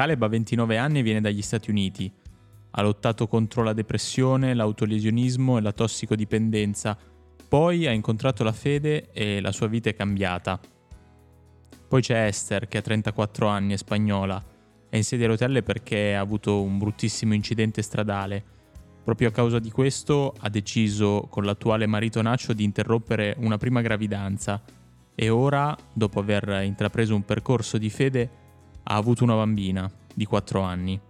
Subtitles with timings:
[0.00, 2.10] Caleb ha 29 anni e viene dagli Stati Uniti.
[2.70, 6.96] Ha lottato contro la depressione, l'autolesionismo e la tossicodipendenza.
[7.46, 10.58] Poi ha incontrato la fede e la sua vita è cambiata.
[11.86, 14.42] Poi c'è Esther, che ha 34 anni, è spagnola.
[14.88, 18.42] È in sedia a rotelle perché ha avuto un bruttissimo incidente stradale.
[19.04, 23.82] Proprio a causa di questo ha deciso con l'attuale marito Nacho di interrompere una prima
[23.82, 24.62] gravidanza
[25.14, 28.39] e ora, dopo aver intrapreso un percorso di fede,
[28.90, 31.00] ha avuto una bambina di 4 anni.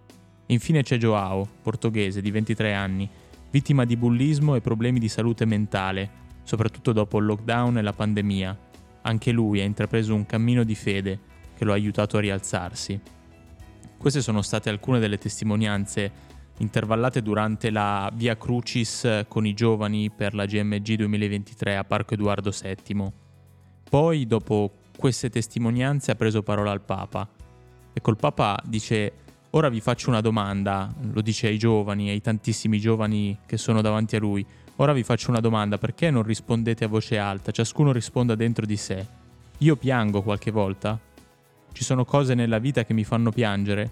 [0.47, 3.09] Infine c'è Joao, portoghese di 23 anni,
[3.49, 6.09] vittima di bullismo e problemi di salute mentale,
[6.43, 8.57] soprattutto dopo il lockdown e la pandemia.
[9.01, 11.19] Anche lui ha intrapreso un cammino di fede
[11.55, 12.99] che lo ha aiutato a rialzarsi.
[13.97, 20.35] Queste sono state alcune delle testimonianze intervallate durante la Via Crucis con i giovani per
[20.35, 23.11] la GMG 2023 a Parco Edoardo VII.
[23.89, 27.27] Poi, dopo queste testimonianze, ha preso parola al Papa.
[27.93, 29.13] E col Papa dice,
[29.51, 34.15] ora vi faccio una domanda, lo dice ai giovani, ai tantissimi giovani che sono davanti
[34.15, 34.45] a lui,
[34.77, 38.77] ora vi faccio una domanda, perché non rispondete a voce alta, ciascuno risponda dentro di
[38.77, 39.05] sé.
[39.59, 40.99] Io piango qualche volta?
[41.71, 43.91] Ci sono cose nella vita che mi fanno piangere?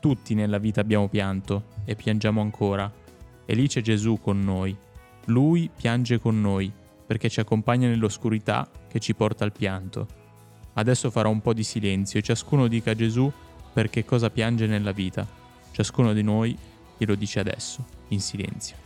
[0.00, 2.90] Tutti nella vita abbiamo pianto e piangiamo ancora.
[3.44, 4.76] E lì c'è Gesù con noi.
[5.26, 6.72] Lui piange con noi
[7.06, 10.06] perché ci accompagna nell'oscurità che ci porta al pianto.
[10.74, 13.30] Adesso farò un po' di silenzio e ciascuno dica a Gesù
[13.72, 15.26] perché cosa piange nella vita.
[15.70, 16.56] Ciascuno di noi
[16.96, 18.76] glielo dice adesso, in silenzio.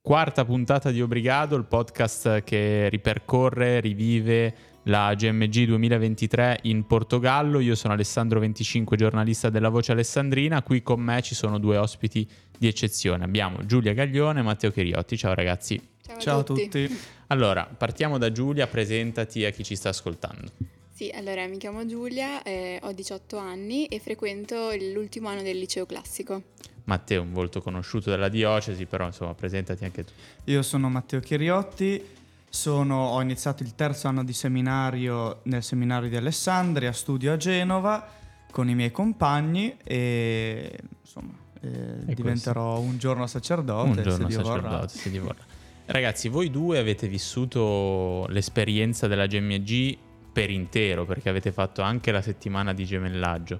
[0.00, 7.60] Quarta puntata di Obrigado, il podcast che ripercorre, rivive la GMG 2023 in Portogallo.
[7.60, 10.62] Io sono Alessandro 25, giornalista della Voce Alessandrina.
[10.62, 13.24] Qui con me ci sono due ospiti di eccezione.
[13.24, 15.18] Abbiamo Giulia Gaglione e Matteo Chiriotti.
[15.18, 15.97] Ciao ragazzi.
[16.18, 16.68] Ciao, a tutti.
[16.68, 16.98] tutti.
[17.28, 20.50] Allora, partiamo da Giulia, presentati a chi ci sta ascoltando.
[20.92, 25.86] Sì, allora mi chiamo Giulia, eh, ho 18 anni e frequento l'ultimo anno del liceo
[25.86, 26.42] classico.
[26.84, 30.12] Matteo, un volto conosciuto della diocesi, però insomma presentati anche tu.
[30.44, 32.02] Io sono Matteo Chiriotti,
[32.48, 38.08] sono, ho iniziato il terzo anno di seminario nel seminario di Alessandria, studio a Genova
[38.50, 42.90] con i miei compagni e insomma eh, diventerò questo?
[42.90, 43.88] un giorno sacerdote.
[43.88, 45.56] Un giorno se sacerdote, se Dio vorrà.
[45.90, 49.96] Ragazzi, voi due avete vissuto l'esperienza della GMG
[50.30, 53.58] per intero perché avete fatto anche la settimana di gemellaggio.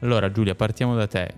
[0.00, 1.34] Allora Giulia, partiamo da te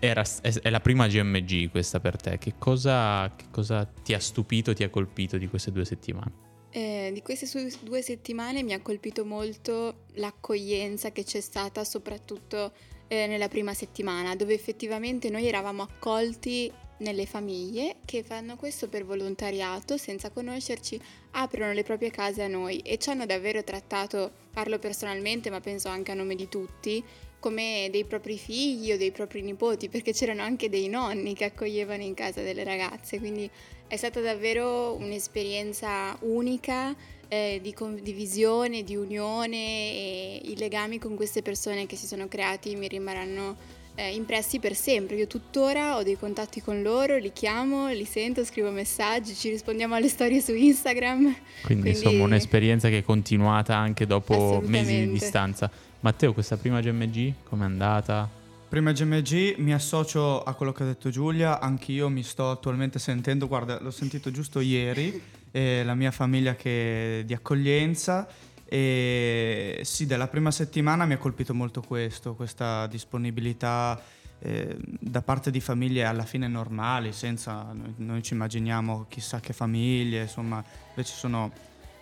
[0.00, 2.36] era, è, la prima GMG questa per te.
[2.36, 6.46] Che cosa, che cosa, ti ha stupito, ti ha colpito di queste due settimane?
[6.70, 7.48] Eh, di queste
[7.80, 12.72] due settimane mi ha colpito molto l'accoglienza che c'è stata, soprattutto
[13.08, 19.04] eh, nella prima settimana, dove effettivamente noi eravamo accolti nelle famiglie che fanno questo per
[19.04, 21.00] volontariato senza conoscerci,
[21.32, 25.88] aprono le proprie case a noi e ci hanno davvero trattato, parlo personalmente ma penso
[25.88, 27.02] anche a nome di tutti,
[27.40, 32.02] come dei propri figli o dei propri nipoti, perché c'erano anche dei nonni che accoglievano
[32.02, 33.48] in casa delle ragazze, quindi
[33.86, 36.94] è stata davvero un'esperienza unica
[37.28, 42.74] eh, di condivisione, di unione e i legami con queste persone che si sono creati
[42.74, 43.56] mi rimarranno
[43.98, 45.16] eh, impressi per sempre.
[45.16, 49.96] Io tuttora ho dei contatti con loro, li chiamo, li sento, scrivo messaggi, ci rispondiamo
[49.96, 51.22] alle storie su Instagram.
[51.22, 51.88] Quindi, Quindi...
[51.90, 55.68] insomma un'esperienza che è continuata anche dopo mesi di distanza.
[56.00, 58.30] Matteo, questa prima GMG com'è andata?
[58.68, 63.48] Prima GMG mi associo a quello che ha detto Giulia, anch'io mi sto attualmente sentendo,
[63.48, 65.20] guarda, l'ho sentito giusto ieri,
[65.50, 68.28] eh, la mia famiglia che di accoglienza
[68.68, 74.00] e sì, della prima settimana mi ha colpito molto questo, questa disponibilità
[74.40, 79.52] eh, da parte di famiglie alla fine normali, senza noi, noi, ci immaginiamo chissà che
[79.52, 81.50] famiglie, insomma, invece sono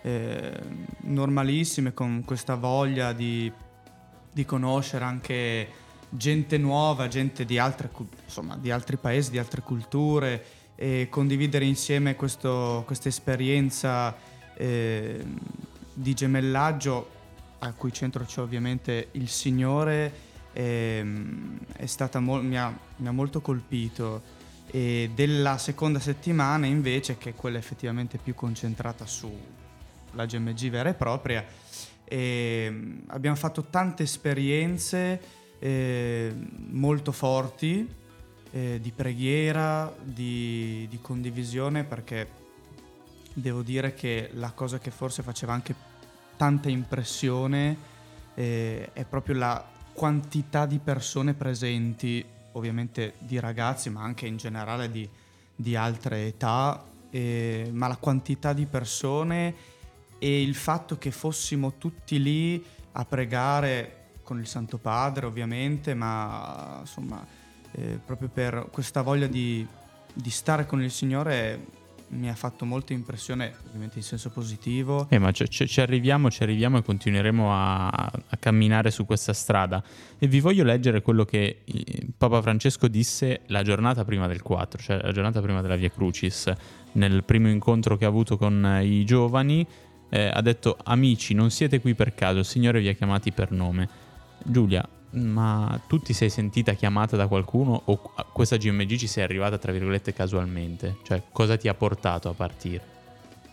[0.01, 0.51] eh,
[1.01, 3.51] normalissime con questa voglia di
[4.37, 5.67] di conoscere anche
[6.09, 7.89] gente nuova, gente di, altre,
[8.23, 14.15] insomma, di altri paesi, di altre culture e condividere insieme questa esperienza
[14.53, 15.25] eh,
[15.97, 17.15] di gemellaggio
[17.59, 24.35] a cui centro c'è ovviamente il Signore eh, mo- mi, ha, mi, ha, molto colpito.
[24.69, 30.93] E della seconda settimana invece che è quella effettivamente più concentrata sulla GMG vera e
[30.93, 31.45] propria
[32.07, 35.21] ehm, abbiamo fatto tante esperienze
[35.59, 36.33] eh,
[36.69, 37.87] molto forti
[38.51, 42.36] eh, di preghiera, di, di, condivisione, perché
[43.39, 45.75] devo dire che la cosa che forse faceva anche
[46.37, 47.77] tanta impressione
[48.33, 49.63] eh, è proprio la
[49.93, 52.23] quantità di persone presenti,
[52.53, 55.07] ovviamente di ragazzi, ma anche in generale di,
[55.55, 59.53] di altre età, eh, ma la quantità di persone
[60.17, 62.63] e il fatto che fossimo tutti lì
[62.93, 67.23] a pregare con il Santo Padre ovviamente, ma insomma
[67.73, 69.65] eh, proprio per questa voglia di,
[70.11, 71.76] di stare con il Signore
[72.09, 75.07] mi ha fatto molta impressione, ovviamente in senso positivo.
[75.09, 79.83] Eh, ma ci, ci arriviamo, ci arriviamo e continueremo a, a, camminare su questa strada.
[80.17, 81.63] E vi voglio leggere quello che
[82.17, 86.51] Papa Francesco disse la giornata prima del 4, cioè la giornata prima della Via Crucis,
[86.93, 89.65] nel primo incontro che ha avuto con i giovani.
[90.09, 93.51] Eh, ha detto: Amici, non siete qui per caso, il Signore vi ha chiamati per
[93.51, 94.05] nome.
[94.43, 99.57] Giulia, ma tu ti sei sentita chiamata da qualcuno o questa GMG ci sei arrivata
[99.57, 100.97] tra virgolette casualmente?
[101.03, 102.95] Cioè cosa ti ha portato a partire?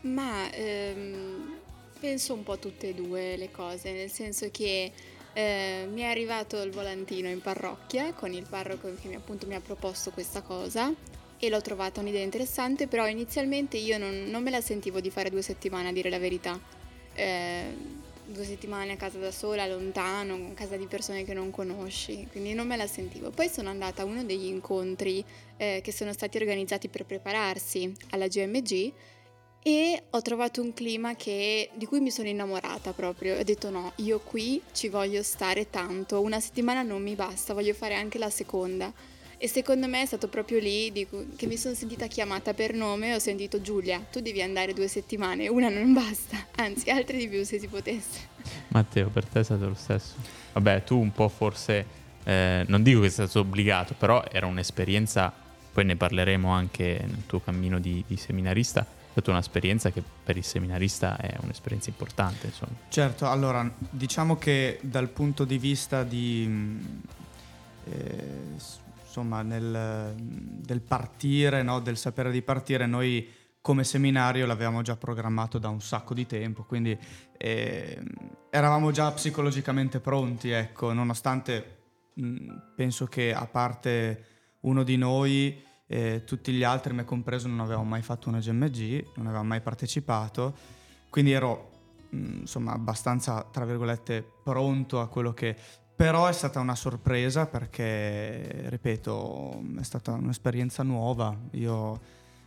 [0.02, 1.54] Ma ehm,
[2.00, 4.92] penso un po' tutte e due le cose, nel senso che
[5.32, 9.54] eh, mi è arrivato il volantino in parrocchia con il parroco che mi, appunto mi
[9.54, 10.92] ha proposto questa cosa
[11.38, 15.30] e l'ho trovata un'idea interessante, però inizialmente io non, non me la sentivo di fare
[15.30, 16.58] due settimane a dire la verità.
[17.14, 22.26] Eh, due settimane a casa da sola, lontano, in casa di persone che non conosci,
[22.31, 23.31] quindi non me la sentivo.
[23.31, 25.25] Poi sono andata a uno degli incontri
[25.56, 28.93] eh, che sono stati organizzati per prepararsi alla GMG
[29.67, 33.38] e ho trovato un clima che, di cui mi sono innamorata proprio.
[33.38, 37.73] Ho detto no, io qui ci voglio stare tanto, una settimana non mi basta, voglio
[37.73, 38.93] fare anche la seconda.
[39.44, 43.11] E secondo me è stato proprio lì dico, che mi sono sentita chiamata per nome
[43.11, 47.29] e ho sentito Giulia, tu devi andare due settimane, una non basta, anzi altre di
[47.29, 48.20] più se si potesse.
[48.69, 50.14] Matteo, per te è stato lo stesso?
[50.55, 51.85] Vabbè, tu un po' forse,
[52.25, 55.31] eh, non dico che sei stato obbligato, però era un'esperienza,
[55.70, 60.38] poi ne parleremo anche nel tuo cammino di, di seminarista, è stata un'esperienza che per
[60.38, 62.47] il seminarista è un'esperienza importante.
[62.47, 62.73] Insomma.
[62.88, 66.81] Certo, allora diciamo che dal punto di vista di...
[67.90, 68.82] Eh,
[69.14, 71.78] insomma, nel, del partire, no?
[71.78, 73.31] del sapere di partire, noi
[73.61, 76.99] come seminario l'avevamo già programmato da un sacco di tempo, quindi
[77.38, 78.02] eh,
[78.50, 81.76] eravamo già psicologicamente pronti, ecco, nonostante
[82.14, 84.25] mh, penso che a parte
[84.62, 89.12] uno di noi, eh, tutti gli altri, me compreso, non avevamo mai fatto una GMG,
[89.14, 90.56] non avevamo mai partecipato,
[91.08, 91.70] quindi ero
[92.11, 95.56] insomma abbastanza, tra virgolette, pronto a quello che
[95.96, 101.37] però è stata una sorpresa perché, ripeto, è stata un'esperienza nuova.
[101.52, 102.00] Io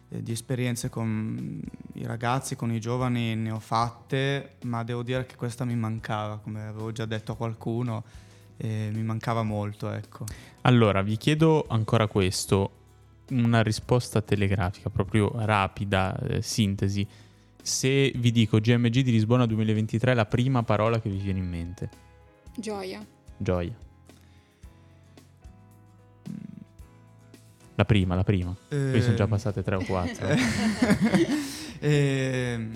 [0.10, 1.62] eh, di esperienze con
[1.94, 6.40] i ragazzi, con i giovani ne ho fatte, ma devo dire che questa mi mancava,
[6.40, 8.04] come avevo già detto a qualcuno,
[8.58, 10.26] eh, mi mancava molto, ecco.
[10.62, 12.72] Allora, vi chiedo ancora questo,
[13.30, 17.08] una risposta telegrafica, proprio rapida, eh, sintesi.
[17.62, 21.90] Se vi dico GMG di Lisbona 2023, la prima parola che vi viene in mente?
[22.56, 23.06] Gioia.
[23.38, 23.76] Gioia.
[27.76, 28.56] La prima, la prima.
[28.70, 28.90] Eh...
[28.92, 30.28] Qui sono già passate tre o quattro.
[31.80, 32.68] eh...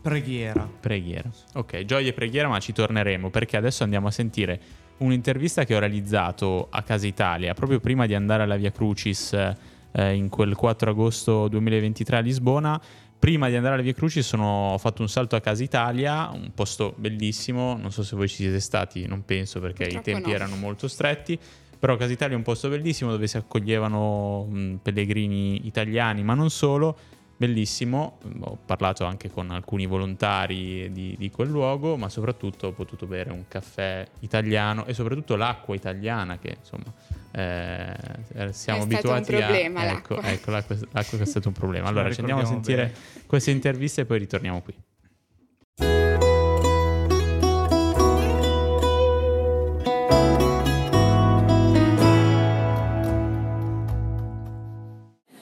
[0.00, 0.70] Preghiera.
[0.78, 1.28] Preghiera.
[1.54, 4.60] Ok, gioia e preghiera, ma ci torneremo perché adesso andiamo a sentire
[4.98, 10.14] un'intervista che ho realizzato a Casa Italia proprio prima di andare alla Via Crucis eh,
[10.14, 12.80] in quel 4 agosto 2023 a Lisbona
[13.18, 16.52] prima di andare alle Vie Cruci sono, ho fatto un salto a Casa Italia, un
[16.54, 20.28] posto bellissimo, non so se voi ci siete stati, non penso perché Purtroppo i tempi
[20.30, 20.34] no.
[20.34, 21.38] erano molto stretti,
[21.78, 26.50] però Casa Italia è un posto bellissimo dove si accoglievano mh, pellegrini italiani, ma non
[26.50, 26.96] solo,
[27.36, 33.06] bellissimo, ho parlato anche con alcuni volontari di, di, quel luogo, ma soprattutto ho potuto
[33.06, 36.92] bere un caffè italiano e soprattutto l'acqua italiana che insomma
[37.32, 39.84] eh, siamo è abituati un problema, a...
[39.84, 40.30] Ecco, l'acqua.
[40.30, 41.88] ecco l'acqua, l'acqua è stato un problema.
[41.88, 43.26] Allora ci andiamo a sentire bene.
[43.26, 44.74] queste interviste e poi ritorniamo qui.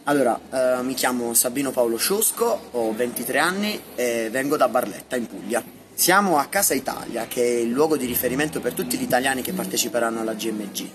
[0.07, 5.27] Allora, eh, mi chiamo Sabino Paolo Sciosco, ho 23 anni e vengo da Barletta in
[5.27, 5.63] Puglia.
[5.95, 9.55] Siamo a Casa Italia, che è il luogo di riferimento per tutti gli italiani che
[9.55, 10.89] parteciperanno alla GMG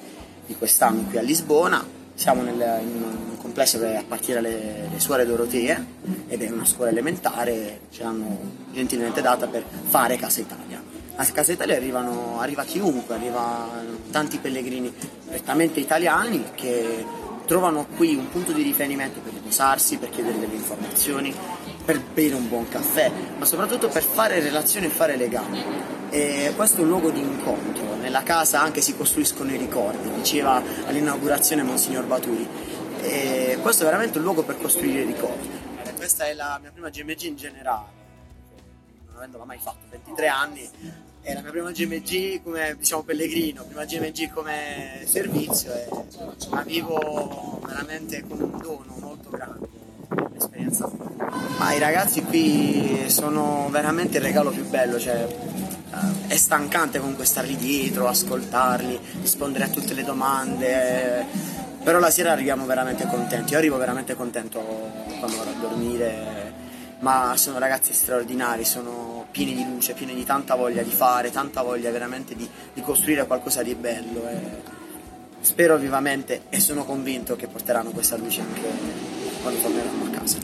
[0.46, 1.84] di quest'anno qui a Lisbona.
[2.14, 5.86] Siamo nel, in un complesso che appartiene alle, alle suore Dorotee
[6.28, 8.38] ed è una scuola elementare, ce l'hanno
[8.72, 10.84] gentilmente data per fare Casa Italia.
[11.16, 14.94] A Casa Italia arrivano, arriva chiunque, arrivano tanti pellegrini
[15.26, 21.36] prettamente italiani che trovano qui un punto di riferimento per riposarsi, per chiedere delle informazioni,
[21.84, 25.64] per bere un buon caffè, ma soprattutto per fare relazioni e fare legami.
[26.12, 30.62] E questo è un luogo di incontro, nella casa anche si costruiscono i ricordi, diceva
[30.86, 32.48] all'inaugurazione Monsignor Baturi.
[33.02, 35.50] E questo è veramente un luogo per costruire ricordi.
[35.86, 37.88] E questa è la mia prima GMG in generale,
[39.08, 40.70] non avendola mai fatto, 23 anni,
[41.22, 45.88] è la mia prima GMG come diciamo pellegrino, prima GMG come servizio e
[46.50, 49.68] la vivo veramente con un dono molto grande
[50.36, 50.90] Esperienza.
[51.58, 57.26] Ma i ragazzi qui sono veramente il regalo più bello, cioè eh, è stancante comunque
[57.26, 61.26] starli dietro, ascoltarli, rispondere a tutte le domande,
[61.84, 64.60] però la sera arriviamo veramente contenti, io arrivo veramente contento
[65.20, 66.54] quando vado a dormire,
[67.00, 71.62] ma sono ragazzi straordinari, sono pieni di luce, pieni di tanta voglia di fare, tanta
[71.62, 74.28] voglia veramente di, di costruire qualcosa di bello.
[74.28, 74.78] E
[75.42, 78.62] spero vivamente e sono convinto che porteranno questa luce anche
[79.42, 80.38] quando torneranno a casa.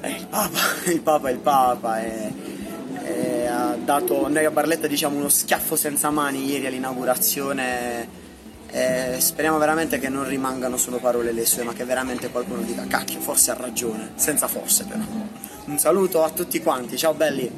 [0.00, 0.58] Eh, il Papa,
[0.90, 2.00] il Papa il Papa.
[2.02, 2.56] E,
[3.02, 8.26] e ha dato noi a Barletta diciamo uno schiaffo senza mani ieri all'inaugurazione.
[8.70, 12.84] E speriamo veramente che non rimangano solo parole le sue, ma che veramente qualcuno dica
[12.86, 15.00] cacchio, forse ha ragione, senza forse però.
[15.64, 17.50] Un saluto a tutti quanti, ciao belli!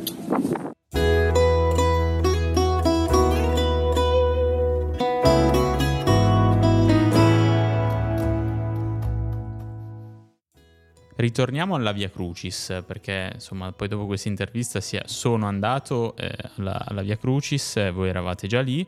[11.21, 17.03] Ritorniamo alla Via Crucis, perché insomma poi dopo questa intervista sono andato eh, alla, alla,
[17.03, 18.87] Via Crucis, eh, voi eravate già lì.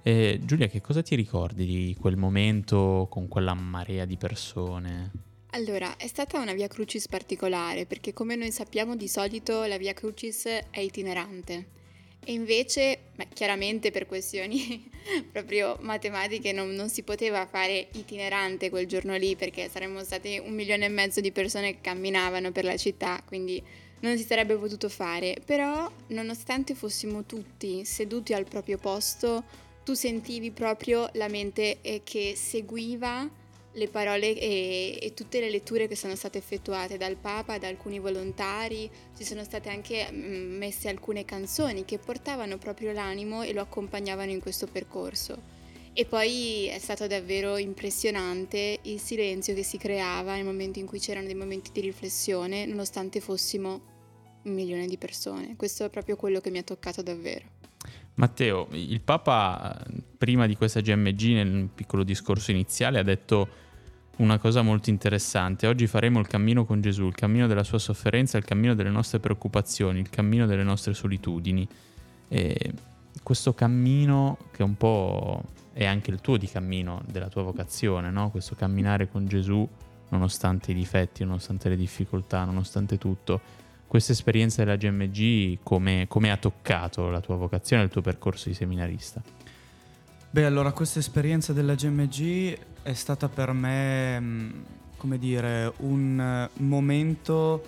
[0.00, 5.10] Eh, Giulia, che cosa ti ricordi di quel momento con quella marea di persone?
[5.50, 9.92] Allora, è stata una Via Crucis particolare, perché come noi sappiamo di solito la Via
[9.92, 11.80] Crucis è itinerante
[12.24, 13.00] e invece,
[13.34, 14.88] chiaramente per questioni
[15.32, 20.54] proprio matematiche non, non, si poteva fare itinerante quel giorno lì perché saremmo stati un
[20.54, 23.62] milione e mezzo di persone che camminavano per la città, quindi
[24.00, 25.36] non si sarebbe potuto fare.
[25.44, 29.42] Però, nonostante fossimo tutti seduti al proprio posto,
[29.84, 33.28] tu sentivi proprio la mente eh, che seguiva
[33.74, 37.98] le parole e, e, tutte le letture che sono state effettuate dal Papa, da alcuni
[37.98, 43.62] volontari, ci sono state anche mm, messe alcune canzoni che portavano proprio l'animo e lo
[43.62, 45.60] accompagnavano in questo percorso.
[45.94, 50.98] E poi è stato davvero impressionante il silenzio che si creava nel momento in cui
[50.98, 53.90] c'erano dei momenti di riflessione, nonostante fossimo
[54.44, 55.54] un milione di persone.
[55.56, 57.60] Questo è proprio quello che mi ha toccato davvero.
[58.14, 59.82] Matteo, il Papa
[60.18, 63.61] prima di questa GMG nel piccolo discorso iniziale ha detto
[64.18, 65.66] una cosa molto interessante.
[65.66, 69.18] Oggi faremo il cammino con Gesù, il cammino della sua sofferenza, il cammino delle nostre
[69.18, 71.66] preoccupazioni, il cammino delle nostre solitudini.
[72.28, 72.72] E
[73.22, 75.42] questo cammino che un po'
[75.72, 78.30] è anche il tuo di cammino, della tua vocazione, no?
[78.30, 79.68] questo camminare con Gesù
[80.10, 83.40] nonostante i difetti, nonostante le difficoltà, nonostante tutto.
[83.86, 88.54] Questa esperienza della GMG come, come ha toccato la tua vocazione il tuo percorso di
[88.54, 89.22] seminarista?
[90.32, 94.50] Beh, allora questa esperienza della GMG è stata per me, mm,
[94.96, 97.62] come dire, un momento,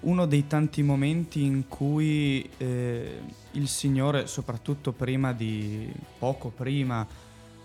[0.00, 3.18] uno dei tanti momenti in cui eh,
[3.52, 7.06] il Signore, soprattutto prima di, poco prima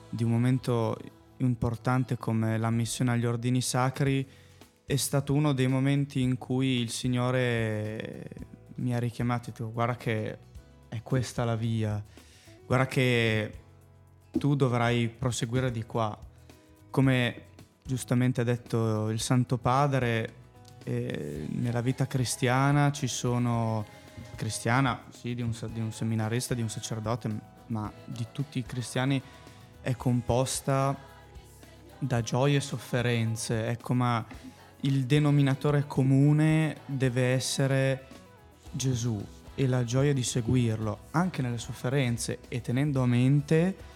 [0.07, 0.97] di un momento
[1.39, 4.25] importante come la missione agli ordini sacri,
[4.85, 8.29] è stato uno dei momenti in cui il Signore
[8.75, 10.37] mi ha richiamato e detto guarda che
[10.87, 12.01] è questa la via,
[12.65, 13.60] guarda che
[14.31, 16.17] tu dovrai proseguire di qua.
[16.89, 17.45] Come
[17.83, 20.33] giustamente ha detto il Santo Padre,
[20.83, 23.85] eh, nella vita cristiana ci sono,
[24.35, 27.29] cristiana sì, di un, di un seminarista, di un sacerdote,
[27.67, 29.21] ma di tutti i cristiani
[29.81, 30.95] è composta
[31.99, 33.67] da gioie e sofferenze.
[33.67, 34.25] Ecco, ma
[34.81, 38.07] il denominatore comune deve essere
[38.71, 39.23] Gesù
[39.53, 43.89] e la gioia di seguirlo, anche nelle sofferenze e tenendo a mente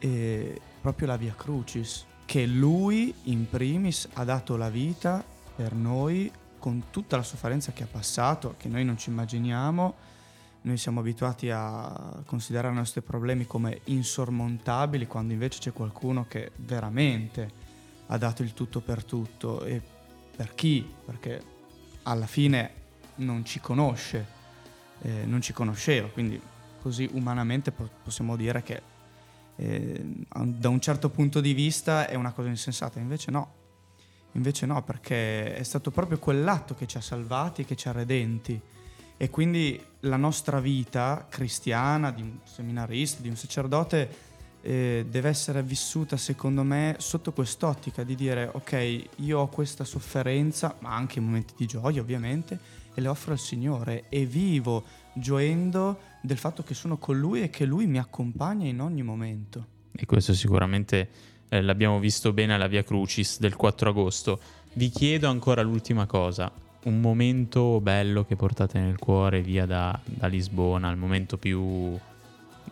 [0.00, 6.30] eh, proprio la Via Crucis, che lui in primis ha dato la vita per noi
[6.58, 9.94] con tutta la sofferenza che ha passato, che noi non ci immaginiamo.
[10.62, 16.52] Noi siamo abituati a considerare i nostri problemi come insormontabili, quando invece c'è qualcuno che
[16.56, 17.50] veramente
[18.06, 19.64] ha dato il tutto per tutto.
[19.64, 19.80] E
[20.36, 20.88] per chi?
[21.04, 21.42] Perché
[22.02, 22.72] alla fine
[23.16, 24.26] non ci conosce,
[25.02, 26.40] eh, non ci conosceva, quindi
[26.80, 28.82] così umanamente possiamo dire che
[29.60, 30.02] eh,
[30.42, 33.52] da un certo punto di vista è una cosa insensata, invece no,
[34.32, 38.58] invece no, perché è stato proprio quell'atto che ci ha salvati, che ci ha redenti.
[39.18, 44.28] E quindi la nostra vita cristiana, di un seminarista, di un sacerdote,
[44.62, 50.74] eh, deve essere vissuta secondo me sotto quest'ottica di dire ok, io ho questa sofferenza,
[50.78, 52.58] ma anche momenti di gioia ovviamente,
[52.94, 57.50] e le offro al Signore e vivo gioendo del fatto che sono con Lui e
[57.50, 59.66] che Lui mi accompagna in ogni momento.
[59.92, 61.08] E questo sicuramente
[61.48, 64.40] eh, l'abbiamo visto bene alla Via Crucis del 4 agosto.
[64.74, 66.50] Vi chiedo ancora l'ultima cosa,
[66.84, 71.98] un momento bello che portate nel cuore via da, da Lisbona, il momento più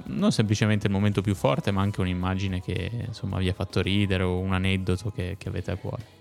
[0.05, 4.23] non semplicemente il momento più forte, ma anche un'immagine che insomma vi ha fatto ridere
[4.23, 6.17] o un aneddoto che, che avete a cuore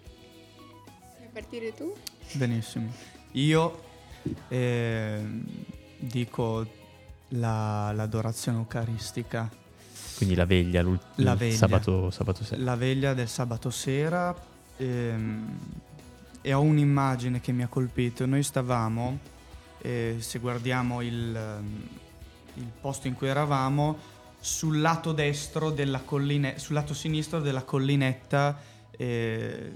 [1.38, 1.94] partire tu?
[2.32, 2.92] Benissimo.
[3.34, 3.84] Io
[4.48, 5.22] eh,
[5.98, 6.66] dico
[7.30, 9.50] la, l'adorazione eucaristica.
[10.16, 10.84] Quindi la veglia,
[11.16, 11.56] la veglia.
[11.56, 12.64] Sabato, sabato, sera.
[12.64, 14.36] La veglia del sabato sera.
[14.78, 15.58] Ehm,
[16.42, 18.26] e ho un'immagine che mi ha colpito.
[18.26, 19.20] Noi stavamo,
[19.82, 21.88] eh, se guardiamo il, ehm,
[22.56, 23.98] il, posto in cui eravamo,
[24.40, 28.60] sul lato destro della collinetta, sul lato sinistro della collinetta.
[28.92, 29.74] Eh,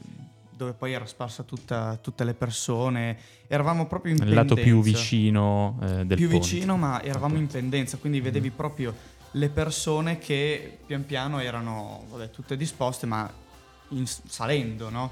[0.62, 3.18] dove poi era sparsa tutta, tutte le persone.
[3.48, 4.42] Eravamo proprio in pendenza.
[4.42, 6.48] Il lato più vicino eh, del Più ponte.
[6.48, 8.56] vicino, ma eravamo in pendenza, quindi vedevi mm.
[8.56, 8.96] proprio
[9.32, 13.32] le persone che pian piano erano vabbè, tutte disposte, ma
[13.90, 15.12] in, salendo, no?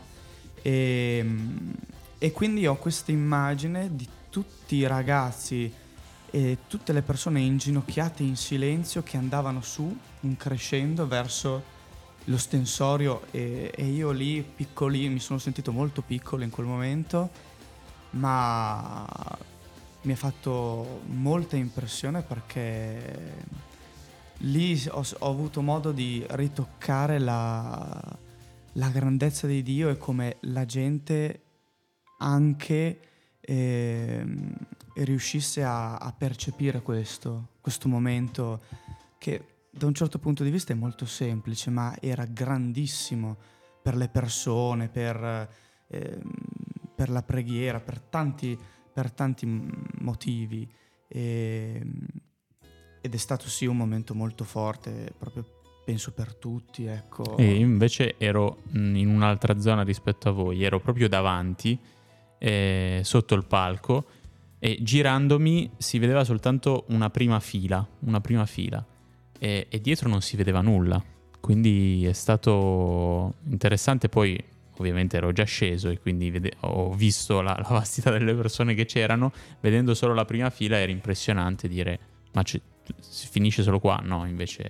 [0.61, 1.73] E, ehm,
[2.19, 5.73] e quindi ho questa immagine di tutti i ragazzi
[6.29, 11.77] e tutte le persone inginocchiate in silenzio che andavano su, in crescendo verso
[12.29, 17.29] lo stensorio e, e, io lì piccolino, mi sono sentito molto piccolo in quel momento,
[18.11, 19.05] ma
[20.01, 23.45] mi ha fatto molta impressione perché
[24.37, 28.17] lì ho, ho avuto modo di ritoccare la,
[28.73, 31.41] la, grandezza di Dio e come la gente
[32.19, 32.99] anche
[33.39, 34.25] eh,
[34.95, 38.61] riuscisse a, a percepire questo, questo momento
[39.17, 43.37] che da un certo punto di vista è molto semplice, ma era grandissimo
[43.81, 45.49] per le persone, per,
[45.87, 46.19] eh,
[46.95, 48.57] per la preghiera, per tanti,
[48.91, 49.45] per tanti
[49.99, 50.69] motivi.
[51.07, 51.81] E,
[53.01, 55.45] ed è stato sì un momento molto forte, proprio
[55.85, 56.85] penso per tutti.
[56.85, 57.37] Ecco.
[57.37, 61.79] E invece ero in un'altra zona rispetto a voi, ero proprio davanti,
[62.37, 64.05] eh, sotto il palco,
[64.57, 68.85] e girandomi si vedeva soltanto una prima fila, una prima fila
[69.39, 71.03] e, e dietro non si vedeva nulla.
[71.39, 74.09] Quindi è stato interessante.
[74.09, 74.37] Poi
[74.77, 78.85] ovviamente ero già sceso e quindi vede- ho visto la, la, vastità delle persone che
[78.85, 79.31] c'erano.
[79.59, 81.99] Vedendo solo la prima fila era impressionante dire
[82.33, 82.61] ma c-
[82.99, 83.99] si finisce solo qua?
[84.03, 84.69] No, invece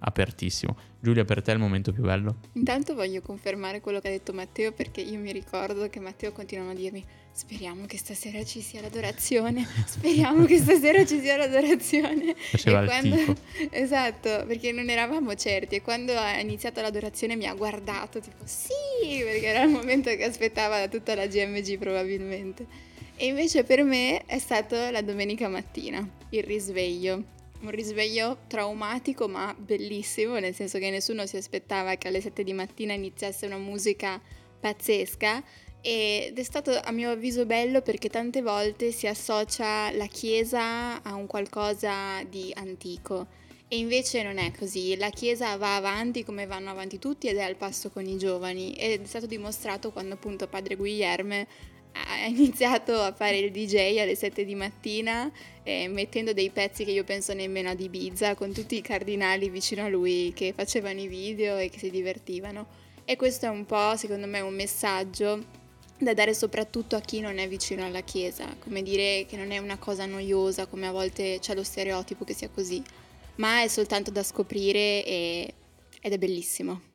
[0.00, 0.76] apertissimo.
[1.00, 2.36] Giulia, per te è il momento più bello?
[2.54, 6.72] Intanto voglio confermare quello che ha detto Matteo perché io mi ricordo che Matteo continuava
[6.72, 7.04] a dirmi
[7.38, 12.34] speriamo che stasera ci sia l'adorazione, speriamo che stasera ci sia l'adorazione.
[12.34, 13.14] Faceva e quando...
[13.14, 13.36] il tifo.
[13.70, 19.22] Esatto, perché non eravamo certi e quando ha iniziato l'adorazione mi ha guardato tipo sì,
[19.22, 22.66] perché era il momento che aspettava da tutta la GMG probabilmente.
[23.14, 29.54] E invece per me è stata la domenica mattina, il risveglio un risveglio traumatico ma
[29.58, 34.20] bellissimo, nel senso che nessuno si aspettava che alle 7 di mattina iniziasse una musica
[34.60, 35.42] pazzesca.
[35.80, 41.14] Ed è stato a mio avviso bello perché tante volte si associa la chiesa a
[41.14, 43.26] un qualcosa di antico.
[43.68, 47.42] E invece non è così, la chiesa va avanti come vanno avanti tutti ed è
[47.42, 48.72] al passo con i giovani.
[48.74, 51.46] Ed è stato dimostrato quando appunto padre Guillerme
[51.92, 55.30] ha iniziato a fare il DJ alle 7 di mattina
[55.62, 59.84] eh, mettendo dei pezzi che io penso nemmeno ad Ibiza con tutti i cardinali vicino
[59.84, 62.66] a lui che facevano i video e che si divertivano
[63.04, 65.42] e questo è un po' secondo me un messaggio
[65.98, 69.58] da dare soprattutto a chi non è vicino alla chiesa, come dire che non è
[69.58, 72.82] una cosa noiosa come a volte c'è lo stereotipo che sia così,
[73.36, 75.54] ma è soltanto da scoprire e...
[76.00, 76.87] ed è bellissimo.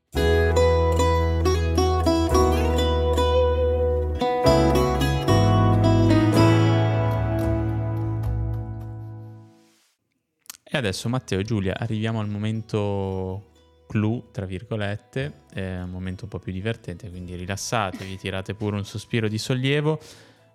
[10.84, 13.52] Adesso Matteo e Giulia arriviamo al momento
[13.88, 18.86] clou, tra virgolette, è un momento un po' più divertente, quindi rilassatevi, tirate pure un
[18.86, 20.00] sospiro di sollievo.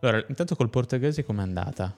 [0.01, 1.95] Allora, intanto col portoghese com'è andata?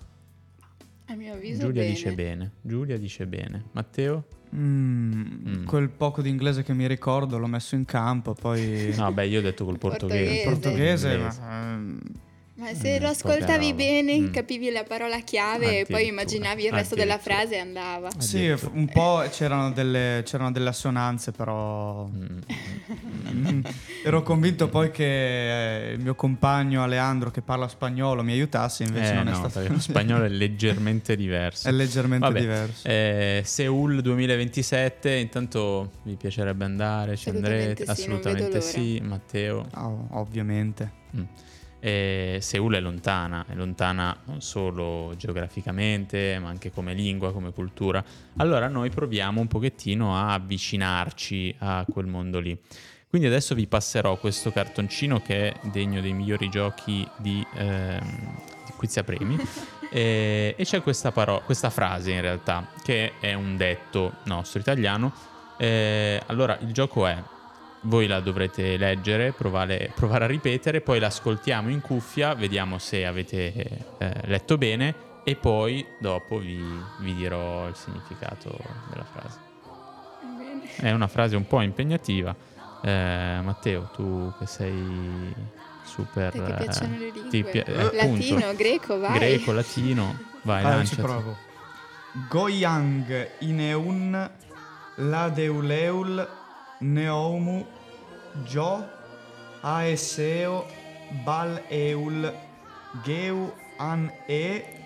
[1.07, 1.95] A mio avviso Giulia bene.
[1.95, 2.53] dice bene.
[2.61, 3.64] Giulia dice bene.
[3.73, 4.25] Matteo?
[4.55, 5.64] Mm, mm.
[5.64, 8.95] Quel poco di inglese che mi ricordo l'ho messo in campo, poi...
[8.97, 10.45] No, beh, io ho detto col portoghese.
[10.45, 11.75] portoghese, portoghese ma...
[11.75, 12.01] Um,
[12.61, 14.33] ma se mm, lo ascoltavi bene, mm.
[14.33, 18.11] capivi la parola chiave e poi immaginavi il resto della frase e andava.
[18.18, 23.61] Sì, un po' c'erano delle, c'erano delle assonanze, però mm.
[24.05, 29.12] ero convinto poi che eh, il mio compagno Aleandro che parla spagnolo mi aiutasse, invece
[29.12, 29.73] eh, non no, è stato così.
[29.73, 31.66] Lo spagnolo è leggermente diverso.
[31.66, 32.87] È leggermente Vabbè, diverso.
[32.87, 37.85] Eh, Seul 2027, intanto vi piacerebbe andare, ci andrete?
[37.85, 39.66] Sì, Assolutamente sì, Matteo.
[39.77, 40.99] Oh, ovviamente.
[41.81, 41.88] Mm.
[41.88, 48.05] E Seul è lontana, è lontana non solo geograficamente, ma anche come lingua, come cultura.
[48.37, 52.59] Allora noi proviamo un pochettino a avvicinarci a quel mondo lì.
[53.09, 58.73] Quindi adesso vi passerò questo cartoncino che è degno dei migliori giochi di, ehm, di
[58.77, 59.37] Quizia Premi.
[59.90, 65.12] e, e, c'è questa, paro- questa frase in realtà, che è un detto nostro italiano.
[65.59, 67.21] Eh, allora il gioco è
[67.83, 73.53] voi la dovrete leggere, provare, provare, a ripetere, poi l'ascoltiamo in cuffia, vediamo se avete
[73.99, 76.62] eh, letto bene e poi dopo vi,
[77.01, 78.57] vi, dirò il significato
[78.90, 79.38] della frase.
[80.77, 82.35] È una frase un po' impegnativa.
[82.83, 85.35] Eh, Matteo, tu che sei
[85.85, 86.33] super...
[86.33, 87.29] Perché piacciono le lingue.
[87.29, 89.19] Ti, eh, latino, appunto, greco, vai.
[89.19, 90.97] Greco, latino, vai, allora, lanciati.
[90.97, 91.37] ci provo.
[92.29, 94.31] Goyang ineun
[94.97, 96.39] ladeuleul
[96.81, 97.66] neomu
[98.45, 98.85] jo
[99.62, 100.66] aeseo
[101.25, 102.33] bal eul
[103.05, 104.79] geu an e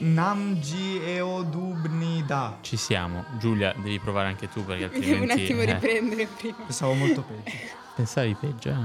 [0.00, 2.58] Namgi Eodubnida.
[2.60, 3.24] Ci siamo.
[3.40, 5.24] Giulia, devi provare anche tu perché Mi devo altrimenti...
[5.24, 6.56] un attimo eh, riprendere prima.
[6.58, 7.56] Pensavo molto peggio.
[7.96, 8.76] pensavi peggio?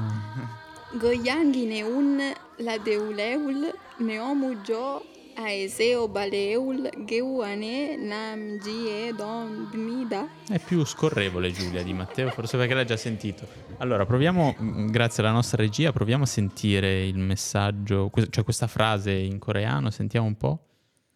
[0.93, 10.26] Goyanghi neun la deuleul neomu jo aeseo baleul geuane namgie don bnida.
[10.48, 13.46] È più scorrevole Giulia di Matteo, forse perché l'ha già sentito.
[13.78, 18.66] Allora, proviamo, mh, grazie alla nostra regia, proviamo a sentire il messaggio, que- cioè questa
[18.66, 20.58] frase in coreano, sentiamo un po'.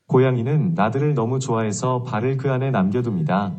[0.07, 3.53] 고양이는 나들을 너무 좋아해서 발을 그 안에 남겨둡니다.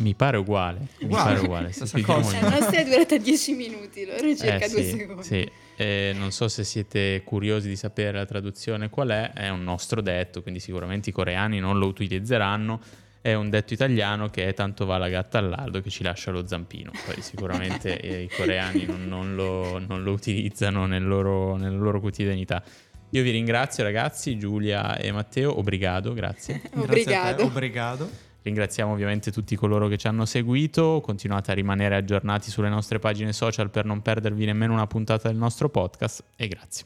[0.00, 0.86] Mi pare uguale.
[1.00, 1.34] Mi Uguale.
[1.34, 1.66] pare uguale.
[1.72, 2.40] sì, Stessa più di cosa.
[2.40, 2.50] noi.
[2.50, 5.22] La nostra è durata 10 minuti, loro circa Eh, due sì, secondi.
[5.22, 5.50] sì.
[5.79, 10.01] Eh, non so se siete curiosi di sapere la traduzione qual è, è un nostro
[10.01, 12.81] detto, quindi sicuramente i coreani non lo utilizzeranno.
[13.21, 16.31] È un detto italiano che è tanto va la gatta al lardo che ci lascia
[16.31, 16.91] lo zampino.
[17.05, 22.63] Poi sicuramente i coreani non, non lo, non lo utilizzano nel loro- nella loro quotidianità.
[23.11, 26.61] Io vi ringrazio ragazzi, Giulia e Matteo, obrigado, grazie.
[26.61, 27.43] Grazie a te, Obrigado.
[27.43, 28.09] Obrigado.
[28.47, 33.33] Ringraziamo ovviamente tutti coloro che ci hanno seguito, continuate a rimanere aggiornati sulle nostre pagine
[33.33, 36.85] social per non perdervi nemmeno una puntata del nostro podcast e grazie.